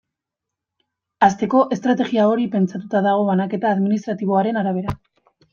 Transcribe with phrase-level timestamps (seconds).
[1.27, 4.99] Hasteko, estrategia hori pentsatua dago banaketa administratiboaren arabera.